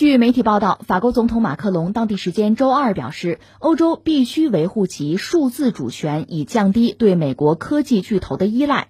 [0.00, 8.88] 据媒体报道，法国总统马克龙当地时间周二表示，欧洲必须维护其数字主权，以降低对美国科技巨头的依赖。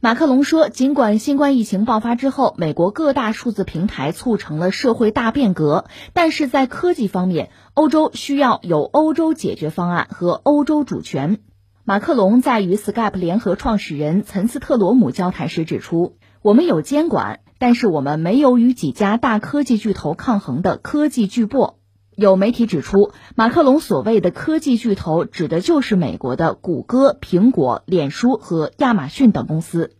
[0.00, 11.38] 马克龙说，尽管新冠疫情爆发之后，美国各大数字平台促成了社会大变革，但是在科技方面，欧洲需要有欧洲解决方案和欧洲主权。
[11.84, 21.74] 马克龙在与 Skype 联合创始人岑斯特罗姆交谈时指出：“我们有监管。”但是我们没有与几家大科技巨头抗衡的科技巨擘。
[22.16, 29.94] 有媒体指出，马克龙所谓的科技巨头指的就是美国的谷歌、苹果、脸书和亚马逊等公司。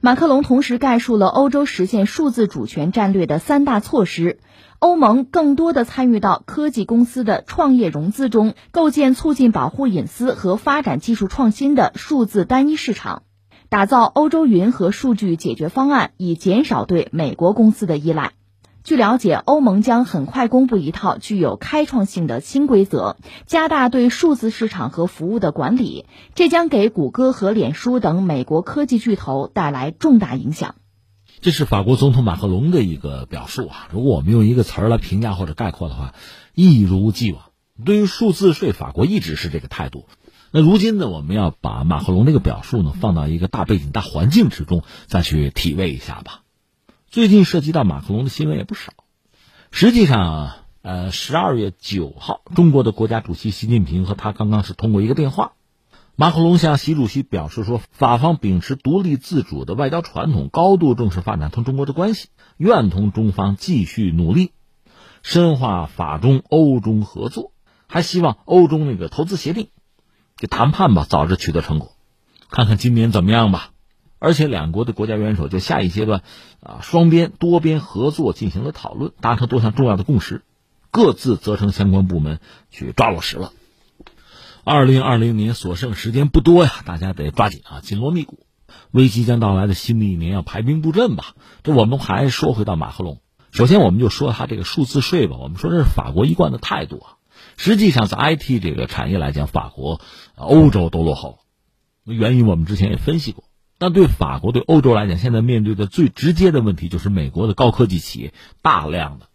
[0.00, 4.38] 马克龙同时概述了欧洲实现数字主权战略的三大措施：
[4.78, 13.24] 欧盟更多的参与到科技公司的创业融资中，构建促进保护隐私和发展技术创新的数字单一市场。
[13.70, 18.32] 打造欧洲云和数据解决方案，以减少对美国公司的依赖。
[18.82, 26.06] 据了解，欧盟将很快公布一套具有开创性的新规则，加大对数字市场和服务的管理。
[26.34, 30.74] 这将给谷歌和脸书等美国科技巨头带来重大影响。
[31.42, 33.88] 这是法国总统马克龙的一个表述啊。
[33.92, 36.14] 如果我们用一个词儿来评价或者概括的话，
[36.54, 37.42] 一如既往。
[37.84, 40.06] 对于数字税，法国一直是这个态度。
[40.50, 46.40] 那如今呢，我们要把马克龙这个表述呢放到一个大背景、大环境之中，再去体味一下吧。
[47.06, 48.92] 最近涉及到马克龙的新闻也不少。
[49.70, 55.52] 实际上，呃，十二月九号，中国的国家主席习近平和他刚刚是通过一个电话，
[56.16, 64.52] 马克龙向习主席表示说，法方秉持独立自主的外交传统，高度重视发展同中国的关系，愿同中方继续努力，
[65.22, 67.52] 深化法中欧中合作，
[67.86, 69.68] 还希望欧中那个投资协定。
[70.38, 71.92] 这谈判吧，早日取得成果，
[72.48, 73.70] 看看今年怎么样吧。
[74.20, 76.22] 而且两国的国家元首就下一阶段，
[76.60, 80.42] 啊，双边、多边合作进行了讨论，达成多项重要的共识，
[80.92, 82.38] 各自责成相关部门
[82.70, 83.52] 去抓落实了。
[84.62, 88.46] 二零二零年所剩时间不多呀，大家得抓紧啊，紧锣密鼓，
[88.92, 91.34] 为即将到来的新的一年要排兵布阵吧。
[91.64, 93.20] 这我们还说回到马克龙，
[93.50, 97.17] 首先我们就说他这个数字税吧，我们说这是法国一贯的态度啊。
[97.56, 100.00] 实际上，在 IT 这个产业来讲，法国、
[100.36, 101.38] 欧洲都落后。
[102.04, 103.44] 原因我们之前也分析过。
[103.80, 109.26] 但对法国、对欧洲来讲，现在面对的最直接的问题就是美国的高科技企业大量的，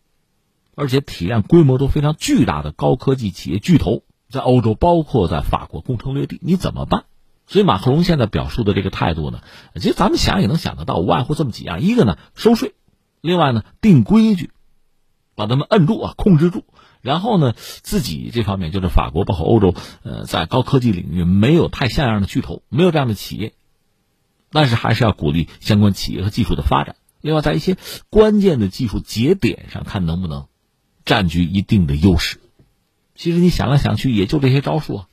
[0.76, 7.06] 而且体量规模都非常巨大的高科技企业巨头在欧洲，包括在法国攻城略地，你怎么办？
[7.46, 9.42] 所以马克龙现在表述的这个态度呢，
[9.76, 12.74] 其实咱们想也能想得到，无外乎这么几样：一个呢收税，
[13.22, 14.52] 另外呢定规矩，
[15.36, 16.66] 把他们摁住啊，控制住。
[17.04, 23.54] 然后呢，自己这方面就是法国，包括欧洲，呃，在高科技领域没有太像样的巨头，没有这样的企业，
[24.52, 26.96] 但是还是要鼓励相关企业和技术的发展。
[27.20, 27.78] 另外，在一些
[28.10, 30.48] 关键的技术节点上，看能不能
[31.04, 32.40] 占据一定的优势。
[33.16, 35.08] 其实你想来想去，也就这些招数啊。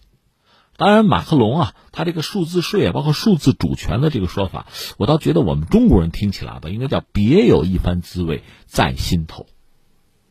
[0.76, 9.46] 当然，马克龙啊，他这个数字税啊，包括数字主权的这个说法，我倒觉得我们中国人听起来吧，应该叫别有一番滋味在心头。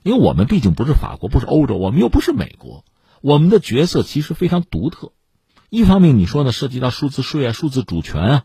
[0.03, 2.85] 因为我们毕竟不是法国，不是欧洲，我们又不是美国，
[3.21, 5.11] 我们的角色其实非常独特。
[5.69, 8.43] 一方面，你说呢，涉及到数字税啊、数字主权啊，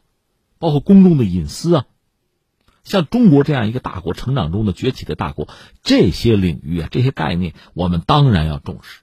[0.59, 1.87] 包括公众的隐私啊，
[2.82, 5.48] 像中国这样一个大国成长中的崛起的大国，
[5.82, 9.00] 这些领域啊、这些概念，我们当然要重视，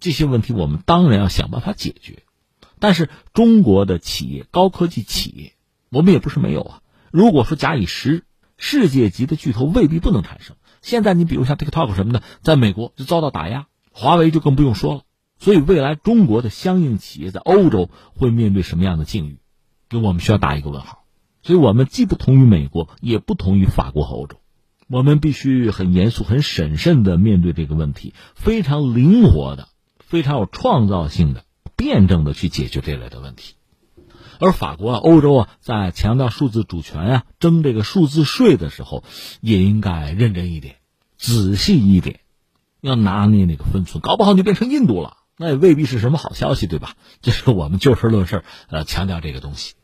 [0.00, 2.24] 这些问题我们当然要想办法解决。
[2.78, 5.52] 但是，中国的企业、高科技企业，
[5.90, 6.82] 我们也不是没有啊。
[7.10, 8.24] 如果说假以时日，
[8.56, 10.56] 世界级的巨头未必不能产生。
[10.80, 15.02] 现在你比如像 TikTok 什么的，在美国就遭到打压，华为就更不用说了。
[15.38, 19.38] 所以未来中国的相应企业在欧洲会面对什么样的境遇，
[19.88, 21.04] 给我们需要打一个问号。
[21.42, 24.36] 所以我们既不同于美国，也不同于法国和欧洲，
[24.88, 31.44] 我们必须很严肃、很审慎的面对这个问题，非常灵活的、非常有创造性的、
[31.76, 33.54] 辩证的去解决这类的问题。
[34.40, 39.04] 而法国啊、欧洲啊，在强调数字主权啊、征这个数字税的时候，
[39.42, 40.76] 也应该认真一点、
[41.18, 42.20] 仔细一点，
[42.80, 46.94] 要拿捏那个分寸，搞不好就变成印度了，那也未必是什么好消息，对吧？
[47.20, 49.74] 这是我们就事论事，呃，强调这个东西。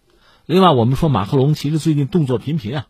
[0.46, 2.86] 另外，我们说马克龙其实最近动作频频啊，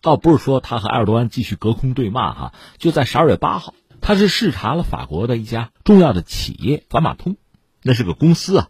[0.00, 7.36] 倒不是说他和埃尔多安继续隔空对骂哈，就在十二月八号，他是视察了法国的一家重要的企业法马通，
[7.82, 8.68] 那是个公司啊。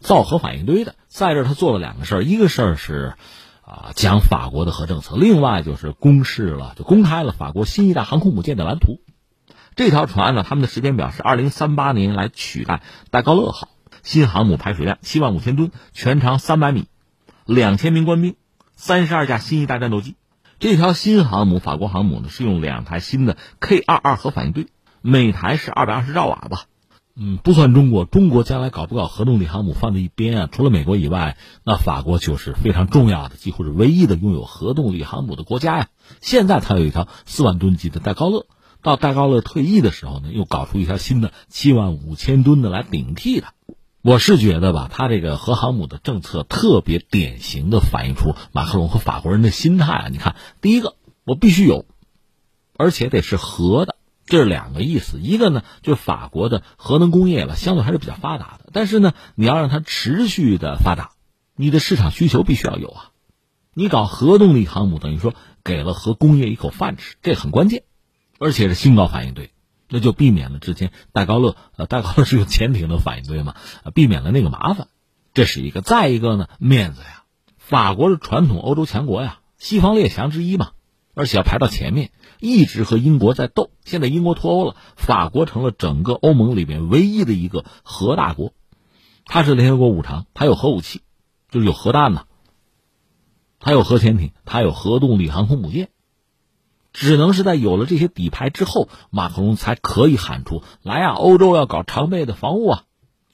[0.00, 3.14] 造核反应堆的，在这他做了两个事儿，一个事儿是，
[3.62, 9.00] 啊，讲法国的核政策，另外就是公示了，就公开了法国新一代航空母舰的蓝图。
[9.76, 13.70] 这条船呢，他们的时间表是二零三八年来取代戴高乐号，
[14.02, 16.86] 新航母排水量七万五千吨，全长三百米，
[17.46, 18.36] 两千名官兵，
[18.74, 20.16] 三十二架新一代战斗机，
[20.58, 24.66] 这条新航母，法国航母呢是用两台新的 K 二二核反应堆，
[25.00, 26.64] 每台是二百二十兆瓦吧。
[27.18, 30.48] 嗯，不算中国，中国将来搞不搞核动力航母放在一边啊？
[30.52, 35.88] 除了美国以外，那法国就是非常重要的，几乎是唯一的拥有核动力航母的国家呀。
[36.20, 38.44] 现在它有一条四万吨级的戴高乐，
[38.82, 43.54] 到戴高乐退役的时候呢，又搞出一条新的七万五千吨的来顶替它。
[44.02, 50.08] 我是觉得吧，他这个核航母的政策特别典型的反映出马克龙和法国人的心态啊。
[50.12, 51.86] 你看，第一个，我必须有，
[52.76, 53.95] 而且得是核的。
[54.26, 58.70] 这是两个意思，一个呢，就是法国的核能工业吧，相对还是比较发达的。
[58.72, 61.12] 但是呢，你要让它持续的发达，
[61.54, 63.10] 你的市场需求必须要有啊。
[63.72, 67.84] 你搞核动力航母，等于说给了核工业一口饭吃，这很关键，
[68.38, 69.52] 而且是新高反应堆，
[69.88, 73.54] 那就避免了之前戴高乐呃 戴高乐是用潜艇的反应堆嘛，
[73.94, 74.88] 避免了那个麻烦，
[75.34, 75.82] 这是一个。
[75.82, 77.22] 再一个呢，面子呀，
[77.58, 80.70] 法国是传统欧洲强国呀，西方列强之一嘛。
[81.16, 82.10] 而且要排到前面，
[82.40, 83.70] 一直和英国在斗。
[83.86, 88.52] 现在英国脱欧了，法国成了整个欧盟里面唯一的一个核大国。
[89.24, 91.00] 它是联合国五常，它有核武器，
[91.50, 92.26] 就是有核弹呐。
[93.58, 95.88] 它有核潜艇，它有核动力航空母舰。
[96.92, 101.12] 只能是在有了这些底牌之后，马克龙才可以喊出来呀！
[101.12, 102.84] 欧洲要搞常备的防务啊，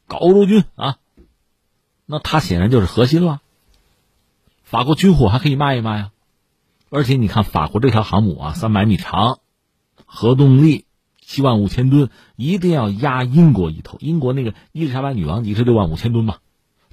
[0.07, 0.99] 搞欧洲军啊。
[2.07, 3.41] 那他显然就是核心了。
[4.63, 6.12] 法国军火还可以卖一卖呀。
[6.95, 9.39] 而且你看，法国这条航母啊，三百米长，
[10.05, 10.85] 核动力
[11.23, 13.97] 七万五千吨，一定要压英国一头。
[13.99, 16.37] 英国那个伊丽莎白女王级是六万五千吨嘛，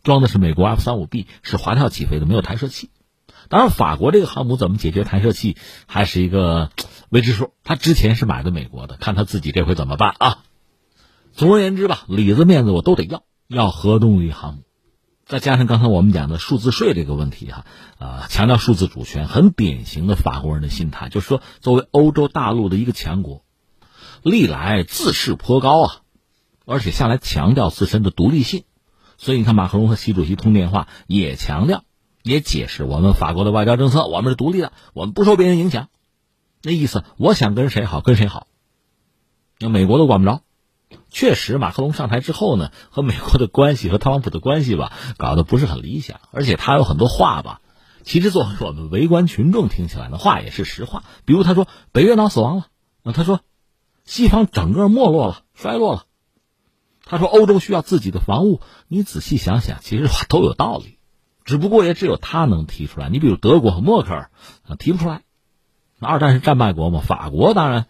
[0.01, 2.91] 装的是美国 F 三五 B，是滑跳起飞的，没有弹射器。
[3.49, 6.71] 当然，法国这个航母怎么解决弹射器，还是一个
[7.09, 7.51] 未知数。
[7.65, 10.37] 他之前是买的美国的，看他自己这回怎么办啊？
[11.33, 14.61] 总而言之吧，里子面子我都得要，要核动力航母。
[15.29, 17.63] 再加上刚才我们讲的数字税这个问题哈，
[17.99, 23.43] 啊，强调数字主权，很典型的法国人的心态，就是说，作为欧洲大陆的一个强国，
[24.23, 26.01] 历来自视颇高啊，
[26.65, 28.63] 而且向来强调自身的独立性，
[29.17, 31.83] 所以你看，马克龙和习主席通电话也强调，
[32.23, 35.89] 也解释我们法国的外交政策，我们是独立的，我们不受别人影响，
[36.63, 38.47] 那意思，我想跟谁好跟谁好，
[39.59, 40.41] 那美国都管不着。
[41.11, 46.19] 确实，马克龙上台之后呢，和美国的关系和特朗普的关系吧，搞得不是很理想。
[46.31, 47.61] 而且他有很多话吧，
[48.03, 51.03] 其实作为我们围观群众听起来呢，话也是实话。
[51.25, 52.67] 比如他说北约脑死亡了，
[53.03, 53.39] 啊，他说
[54.05, 56.03] 西方整个没落了、衰落了。
[57.05, 58.61] 他说欧洲需要自己的防务。
[58.87, 60.99] 你仔细想想，其实话都有道理，
[61.43, 63.09] 只不过也只有他能提出来。
[63.09, 64.29] 你比如德国和默克尔，
[64.77, 65.23] 提不出来。
[65.97, 67.87] 那二战是战败国嘛，法国当然。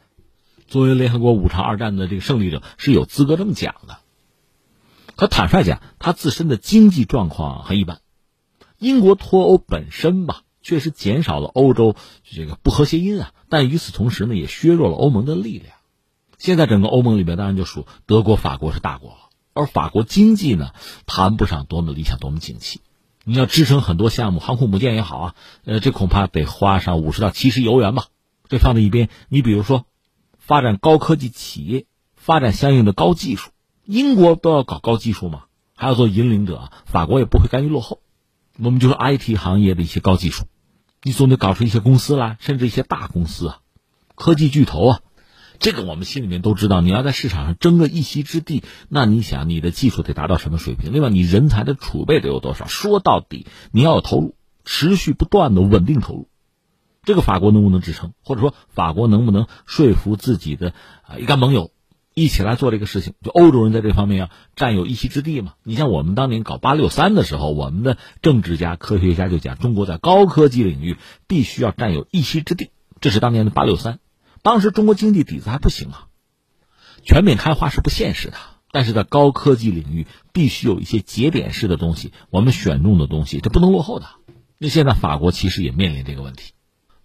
[0.70, 3.98] 作为联合国五常二战的这个胜利者，是有资格这么讲的。
[5.16, 8.02] 可坦率讲，他自身的经济状况很一般。
[8.78, 15.74] 英国脱欧本身吧，确实减少了欧洲这个不和谐因啊，但与此同时呢，也削弱了欧盟的力量。
[16.38, 19.18] 现在整个欧盟里面，当然就属德国、法国是大国了，
[19.54, 20.72] 而法国经济呢，
[21.08, 22.80] 谈不上多么理想、多么景气。
[23.24, 28.06] 你要支撑很多项目，航空母舰也好啊，呃，这恐怕得花上五十到七十欧元吧。
[28.48, 29.86] 这放在一边，你比如说。
[30.50, 31.86] 发展高科技企业，
[32.16, 33.52] 发展相应的高技术，
[33.86, 35.44] 英国都要搞高技术嘛，
[35.76, 38.02] 还要做引领者，法国也不会甘于落后。
[38.58, 40.46] 我们就说 IT 行业的一些高技术，
[41.04, 43.60] 你总得搞出一些公司来，甚至一些大公司啊，
[44.16, 45.02] 科技巨头啊，
[45.60, 46.82] 这个我们心里面都知道。
[46.82, 50.92] 你要在市场上争个一席之地，那你想你的技术得达到什么水平？
[50.92, 52.66] 另外，你人才的储备得有多少？
[52.66, 56.28] 说到底，你要有投入，持续不断的稳定投入。
[57.10, 61.72] 这个法国能不能支撑，或者说法国能不能说服自己的啊一干盟友
[62.14, 63.14] 一起来做这个事情？
[63.24, 65.54] 就欧洲人在这方面要占有一席之地嘛？
[65.64, 72.70] 你像我们当年搞八六三的时候，我们的政治家、科学家就讲，中国在高科技领域必须要占有一席之地。
[73.02, 73.98] 这是当年的八六三，
[74.44, 76.10] 当时中国经济底子还不行啊，
[77.04, 78.38] 全面开花是不现实的。
[78.72, 84.06] 但是在高科技领域，必须有一些节点式的东西，我们选中的东西，这不能落后的。
[84.60, 86.52] 那现在法国其实也面临这个问题。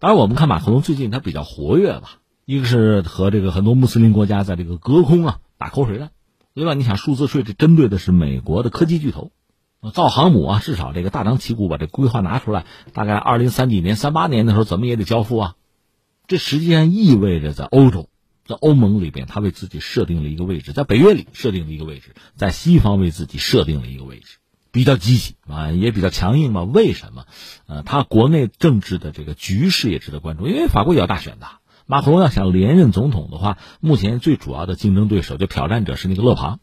[0.04, 6.11] 当然，我们看马克龙最近他比较活跃吧，一个是和这个很多穆斯林国家在这个隔空啊打口水战，
[6.52, 9.30] 另外你想数字税这针对的是美国的科技巨头，
[9.94, 15.54] 造航母啊，至少这个大张旗鼓把这规划拿出来，大概二零三几年、三八年的时候怎么也得交付啊，
[16.26, 18.11] 这实际上意味着在欧洲，
[18.44, 24.37] 在欧盟里边，他为自己设定了一个位置，在北约里设定了一个位置，在西方为自己设定了一个位置。
[24.74, 26.64] 比较积极啊，也比较强硬嘛？
[26.64, 27.26] 为什么？
[27.68, 31.46] 呃，他国内政治的这个局势也值得关注，因为法国也要大选的。
[31.86, 36.58] 马克龙要想连任总统的话，目前最主要的竞争对手就挑战者是那个勒庞，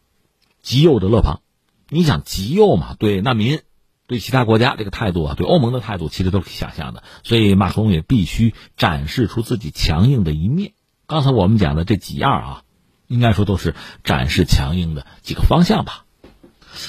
[0.60, 1.40] 极右的勒庞。
[1.88, 2.96] 你想极右嘛？
[2.98, 3.60] 对难民，
[4.06, 7.02] 对其他国家这个态度啊，对欧盟的态度其实都是可以想象的。
[7.22, 10.72] 所以马克龙也必须展示出自己强硬的一面。
[11.06, 12.62] 刚才我们讲的这几样啊，
[13.06, 16.01] 应该说都是展示强硬的几个方向吧。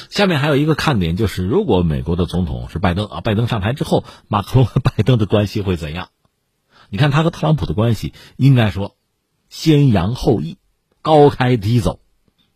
[0.10, 6.10] 下面还有一个看点就是，如果美国的总统是拜登啊，拜登上台之后，马克龙 和拜登的关系会怎样？
[6.90, 8.96] 你看他和特朗普的关系，应该说
[9.50, 10.58] 先扬后抑，
[11.02, 12.00] 高开低走。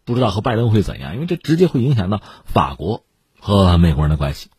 [0.05, 3.03] 不知道和拜登会怎样，因为这直接会影响到法国
[3.39, 4.49] 和美国人的关系，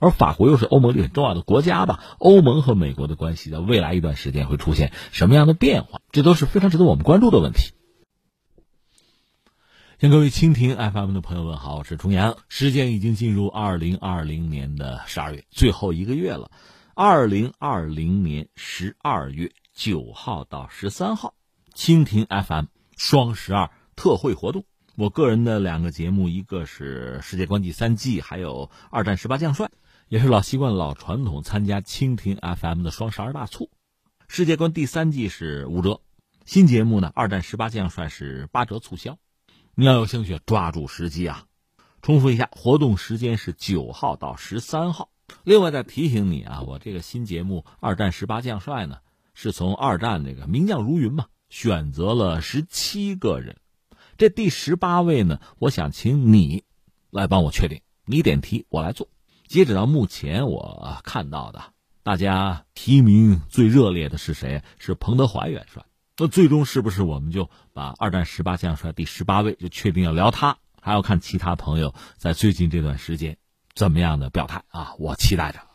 [0.00, 2.00] 而法国又是欧盟里很重要的国家吧？
[2.18, 6.00] 欧盟和美国的关系在未来一段时间会出现什么样的变化？
[6.10, 7.74] 这都是非常值得我们关注的问题。
[10.00, 12.36] 向各位蜻蜓 FM 的朋友们好，我是重阳。
[12.48, 16.48] 时间已经进入二零二零年的十二月最后一个月了，
[16.94, 21.34] 二零二零年十二月九号到十三号，
[21.74, 24.64] 蜻蜓 FM 双十二特惠活动。
[24.94, 29.66] 我个人的两个节目，一个是《世界观第三季》，还有《二战十八将帅》，
[30.06, 33.64] 也是老习惯、老传统，参加蜻蜓 FM 的双十二大促。
[34.28, 36.00] 《世界观第三季》是五折，
[36.46, 39.18] 新节目呢，《二战十八将帅》是八折促销。
[39.80, 41.44] 你要有兴趣，抓住时机啊！
[42.02, 45.08] 重复一下，活动时间是九号到十三号。
[45.44, 48.98] 另外再提醒你啊，我这个新节目《二战十八将帅》呢，
[49.34, 53.56] 是从二战那个名将如云嘛，选择了十七个人。
[54.16, 56.64] 这第十八位呢，我想请你
[57.10, 59.08] 来帮我确定，你点题，我来做。
[59.46, 61.62] 截止到目前我看到的，
[62.02, 64.60] 大家提名最热烈的是谁？
[64.80, 65.84] 是彭德怀元帅。
[66.20, 70.56] 那最终是不是我们就把二战十八将帅第十八位就确定要聊他？
[70.80, 73.36] 还要看其他朋友在最近这段时间
[73.74, 74.94] 怎么样的表态啊！
[74.98, 75.67] 我期待着。